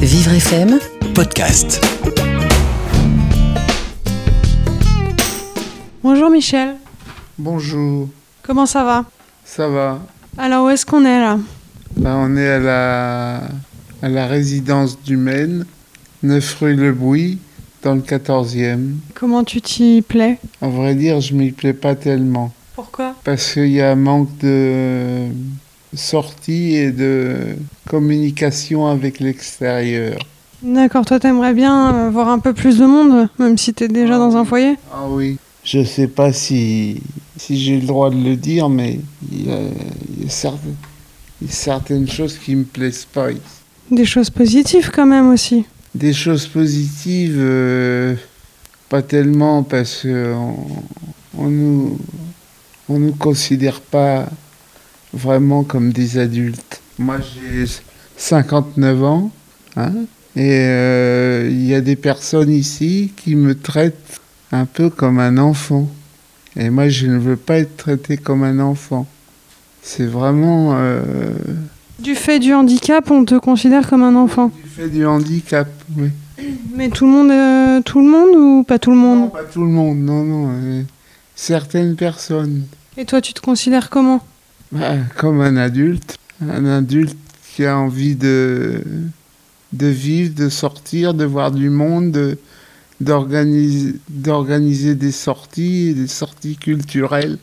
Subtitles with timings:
[0.00, 0.78] Vivre FM,
[1.16, 1.84] podcast.
[6.00, 6.76] Bonjour Michel,
[7.36, 8.08] Bonjour,
[8.42, 9.04] comment ça va?
[9.44, 9.98] Ça va.
[10.38, 11.40] Alors où est-ce qu'on est là?
[11.96, 13.36] Bah, On est à la,
[14.00, 15.66] à la résidence du Maine,
[16.22, 17.38] 9 rue Le Bouy,
[17.82, 18.92] dans le 14e.
[19.16, 20.38] Comment tu t'y plais?
[20.60, 22.52] En vrai dire, je m'y plais pas tellement.
[22.76, 23.16] Pourquoi?
[23.24, 25.26] Parce qu'il y a un manque de
[25.94, 27.56] sortie et de
[27.88, 30.18] communication avec l'extérieur.
[30.62, 34.18] D'accord, toi t'aimerais bien euh, voir un peu plus de monde, même si t'es déjà
[34.18, 34.76] dans un foyer?
[34.92, 35.38] Ah oui.
[35.64, 37.02] Je sais pas si,
[37.36, 39.00] si j'ai le droit de le dire, mais
[39.30, 39.58] il y a,
[40.16, 40.76] il y a certaines,
[41.40, 43.40] il y a certaines choses qui me plaisent pas ici.
[43.90, 45.64] Des choses positives quand même aussi.
[45.94, 48.14] Des choses positives, euh,
[48.88, 50.56] pas tellement parce que on,
[51.38, 51.98] on nous
[52.90, 54.28] on nous considère pas
[55.12, 56.80] vraiment comme des adultes.
[56.98, 57.64] Moi j'ai
[58.16, 59.30] 59 ans,
[59.76, 59.92] hein,
[60.36, 64.20] et euh, il y a des personnes ici qui me traitent
[64.52, 65.88] un peu comme un enfant.
[66.56, 69.06] Et moi je ne veux pas être traité comme un enfant.
[69.82, 71.02] C'est vraiment euh,
[71.98, 74.50] Du fait du handicap, on te considère comme un enfant.
[74.62, 76.10] du fait du handicap, oui.
[76.74, 79.44] Mais tout le monde, euh, tout le monde ou pas tout le Non, monde pas
[79.44, 80.84] tout le monde, non, non.
[81.34, 82.64] certaines personnes.
[82.96, 84.20] Et toi tu te considères comment?
[85.16, 86.16] Comme un adulte.
[86.40, 87.16] Un adulte
[87.54, 88.82] qui a envie de,
[89.72, 92.38] de vivre, de sortir, de voir du monde, de-
[93.00, 97.38] d'organiser d'organiser des sorties, des sorties culturelles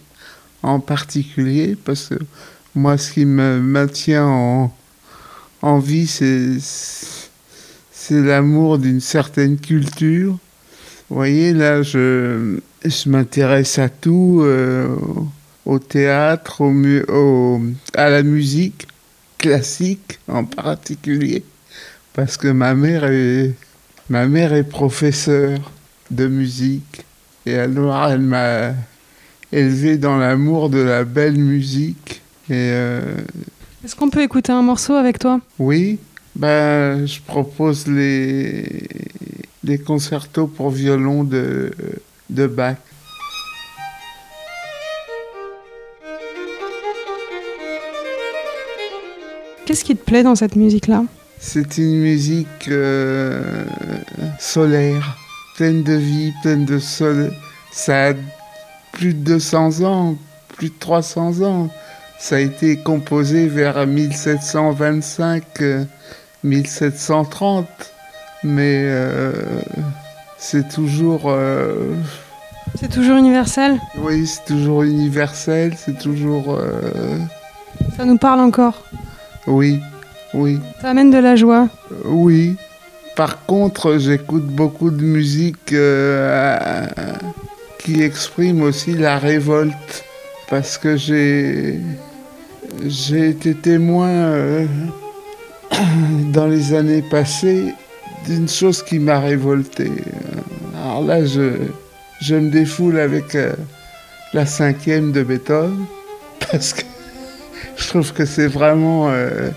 [0.64, 2.16] en particulier, parce que
[2.76, 4.74] moi, ce qui me maintient en,
[5.62, 6.62] en vie, c'est
[8.12, 10.38] l'amour d'une certaine culture.
[11.10, 14.96] Vous voyez, là, je, je m'intéresse à tout, euh,
[15.68, 17.62] au théâtre, au, mu- au-
[17.94, 18.88] à la musique
[19.38, 21.44] classique en particulier,
[22.14, 23.54] parce que ma mère est,
[24.10, 25.60] ma mère est professeure
[26.10, 27.04] de musique,
[27.46, 28.74] et alors elle m'a
[29.52, 32.22] élevé dans l'amour de la belle musique.
[32.50, 33.02] Et euh,
[33.84, 35.42] Est-ce qu'on peut écouter un morceau avec toi?
[35.60, 36.00] Oui,
[36.36, 38.88] ben, je propose les,
[39.66, 41.72] les concertos pour violon de,
[42.30, 42.78] de Bach.
[49.68, 51.04] Qu'est-ce qui te plaît dans cette musique-là
[51.42, 53.66] C'est une musique euh,
[54.40, 55.18] solaire,
[55.58, 57.32] pleine de vie, pleine de soleil.
[57.74, 58.14] Ça a
[58.94, 60.16] plus de 200 ans,
[60.56, 61.70] plus de 300 ans.
[62.18, 65.84] Ça a été composé vers 1725, euh,
[66.46, 67.68] 1730.
[68.46, 69.34] Mais euh,
[70.38, 71.24] c'est toujours...
[71.26, 71.94] euh,
[72.80, 76.56] C'est toujours universel oui, c'est toujours universel, c'est toujours...
[76.58, 77.18] euh,
[77.98, 78.82] Ça nous parle encore
[79.48, 79.80] oui,
[80.34, 80.60] oui.
[80.82, 81.70] Ça amène de la joie
[82.06, 82.56] Oui.
[83.16, 86.86] Par contre, j'écoute beaucoup de musique euh,
[87.80, 90.04] qui exprime aussi la révolte.
[90.50, 91.80] Parce que j'ai
[92.86, 94.66] j'ai été témoin euh,
[96.34, 97.74] dans les années passées
[98.26, 99.90] d'une chose qui m'a révolté.
[100.76, 101.54] Alors là, je,
[102.22, 103.54] je me défoule avec euh,
[104.34, 105.86] la cinquième de Beethoven.
[106.52, 106.84] Parce que
[107.78, 109.50] je trouve que c'est vraiment euh,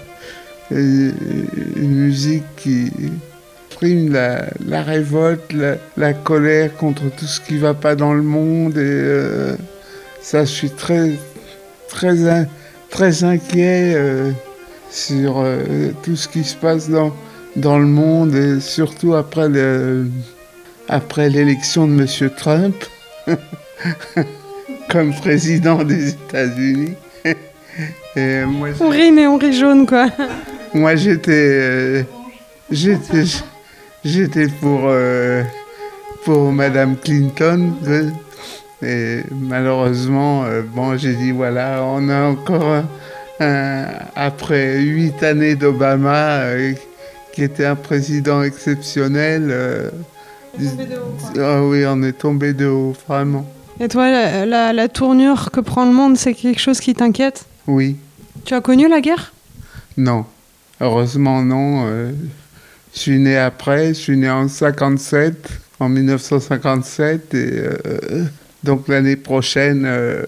[0.71, 1.15] une
[1.77, 2.91] une musique qui
[3.81, 5.55] exprime la, révolte,
[5.97, 8.77] la, colère contre tout ce qui va pas dans le monde.
[8.77, 9.57] Et euh,
[10.21, 11.13] ça, je suis très,
[11.89, 12.47] très,
[12.91, 14.33] très inquiet euh,
[14.91, 17.15] sur euh, tout ce qui se passe dans,
[17.57, 20.07] dans le monde et surtout après le,
[20.89, 22.31] après l'élection de M.
[22.37, 22.77] Trump
[24.91, 26.95] comme président des États-Unis.
[28.17, 30.07] Et moi, On rit mais on rit jaune quoi
[30.73, 32.03] moi, j'étais, euh,
[32.71, 33.25] j'étais,
[34.05, 35.43] j'étais pour euh,
[36.25, 37.73] pour Madame Clinton.
[38.81, 42.85] Et malheureusement, euh, bon, j'ai dit voilà, on a encore
[43.41, 46.41] un- après huit années d'Obama,
[47.33, 49.49] qui était un président exceptionnel.
[49.51, 49.91] euh,
[51.39, 53.45] ah oui, on est tombé de haut, vraiment.
[53.81, 57.45] Et toi, la, la- la tournure que prend le monde, c'est quelque chose qui t'inquiète?
[57.67, 57.97] Oui,
[58.45, 59.33] Tu as connu la guerre?
[59.97, 60.25] Non,
[60.81, 61.85] heureusement non.
[61.87, 62.13] euh,
[62.95, 65.49] je suis né après, je suis né en 57,
[65.79, 68.25] en 1957, et euh,
[68.65, 70.25] donc l'année prochaine, euh,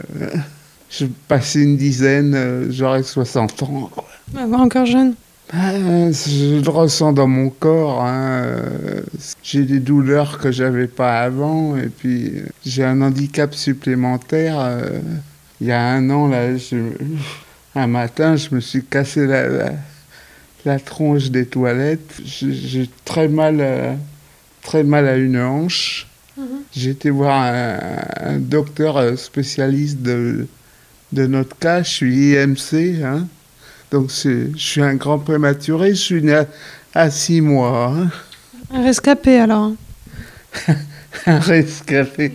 [0.91, 3.91] je passe une dizaine, euh, j'aurai 60 ans.
[3.93, 4.05] Quoi.
[4.37, 5.15] Ah, Encore jeune?
[5.53, 8.03] Ben, je le ressens dans mon corps.
[8.03, 9.01] hein, euh,
[9.43, 14.59] J'ai des douleurs que j'avais pas avant, et puis euh, j'ai un handicap supplémentaire.
[15.63, 16.97] Euh, Il y a un an, là, je-
[17.75, 19.73] un matin, je me suis cassé la, la,
[20.65, 22.21] la tronche des toilettes.
[22.25, 23.99] J'ai très mal,
[24.63, 26.07] très mal à une hanche.
[26.37, 26.47] Mhm.
[26.75, 30.47] J'ai été voir un, docteur spécialiste de,
[31.13, 31.83] de notre cas.
[31.83, 33.27] Je suis IMC, hein.
[33.91, 35.91] donc je suis un grand prématuré.
[35.91, 36.43] Je suis né
[36.95, 37.95] à, six mois.
[37.95, 38.11] Hein.
[38.73, 39.73] Un rescapé alors.
[41.27, 42.33] un rescapé.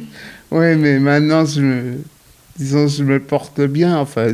[0.52, 1.98] Oui, mais maintenant, je me,
[2.58, 3.98] disons, je me porte bien.
[3.98, 4.28] Enfin,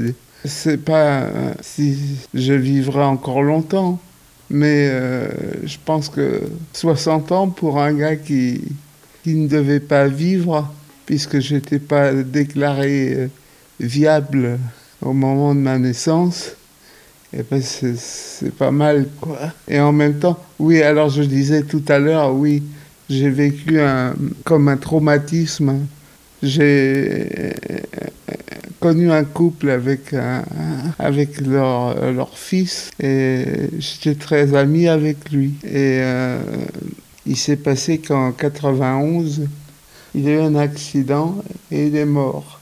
[0.45, 1.27] c'est pas
[1.61, 1.97] si
[2.33, 3.99] je vivrai encore longtemps,
[4.49, 5.27] mais euh,
[5.63, 6.41] je pense que
[6.73, 8.61] 60 ans pour un gars qui,
[9.23, 10.71] qui ne devait pas vivre,
[11.05, 13.27] puisque je n'étais pas déclaré euh,
[13.79, 14.59] viable
[15.01, 16.55] au moment de ma naissance,
[17.33, 19.39] et eh ben c'est pas mal, quoi.
[19.67, 22.61] Et en même temps, oui, alors je disais tout à l'heure, oui,
[23.09, 25.79] j'ai vécu un, comme un traumatisme.
[26.43, 27.53] J'ai
[28.83, 30.13] connu un couple avec,
[30.99, 33.45] avec leur, leur, fils et
[33.79, 35.53] j'étais très ami avec lui.
[35.63, 36.37] Et euh,
[37.25, 39.47] il s'est passé qu'en 91,
[40.15, 41.37] il a eu un accident
[41.71, 42.59] et il est mort.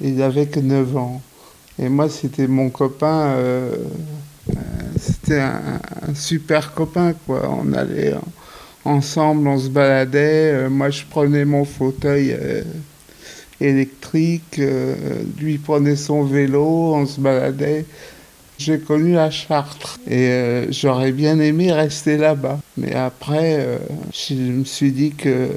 [0.00, 1.20] Il avait que 9 ans.
[1.78, 3.34] Et moi, c'était mon copain.
[3.36, 3.76] Euh,
[4.48, 4.52] euh,
[4.98, 7.50] c'était un, super copain, quoi.
[7.50, 8.14] On allait
[8.86, 10.70] ensemble, on se baladait.
[10.70, 12.34] Moi, je prenais mon fauteuil
[13.60, 14.60] électrique.
[15.38, 17.84] lui prenait son vélo, on se baladait.
[18.60, 22.58] J'ai connu la Chartres et j'aurais bien aimé rester là-bas.
[22.76, 23.80] Mais après,
[24.12, 25.48] je me suis dit que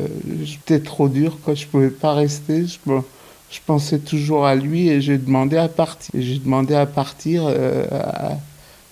[0.43, 2.65] j'étais trop dur, que je pouvais pas rester.
[2.65, 6.11] Je, pensais toujours à lui et j'ai demandé à partir.
[6.17, 7.85] J'ai demandé à partir, euh,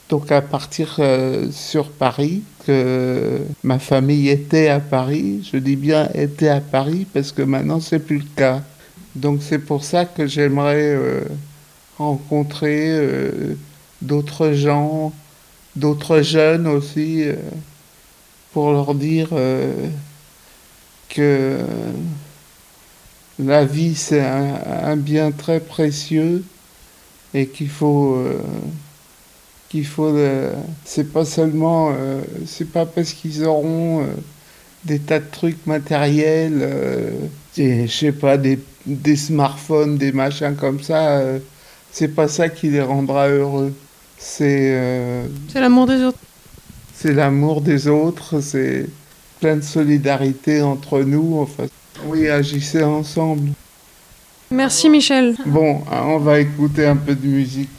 [0.10, 5.50] donc à partir euh, sur Paris, que ma famille était à Paris.
[5.50, 8.62] Je dis bien était à Paris parce que maintenant c'est plus le cas.
[9.16, 11.22] Donc c'est pour ça que j'aimerais euh,
[11.98, 13.08] rencontrer
[14.02, 15.14] d'autres gens,
[15.76, 17.26] d'autres jeunes aussi,
[18.54, 19.30] pour leur dire
[21.10, 21.60] que
[23.44, 26.44] la vie, c'est un, bien très précieux
[27.34, 28.16] et qu'il faut.
[28.16, 28.42] Euh,
[29.70, 30.16] qu'il faut.
[30.16, 30.54] Euh,
[30.86, 31.92] c'est pas seulement.
[31.92, 34.06] Euh, c'est pas parce qu'ils auront
[34.86, 36.68] des tas de trucs matériels,
[37.56, 41.22] je sais pas, des, des, smartphones, des machins comme ça,
[41.92, 43.74] c'est pas ça qui les rendra heureux.
[44.18, 45.26] C'est.
[45.52, 46.20] c'est l'amour des autres.
[46.94, 48.86] C'est l'amour des autres, c'est
[49.40, 51.40] plein de solidarité entre nous.
[51.40, 51.66] Enfin,
[52.06, 53.50] oui, agissez ensemble.
[54.52, 55.36] Merci Michel.
[55.46, 57.70] Bon, on va écouter un peu de musique.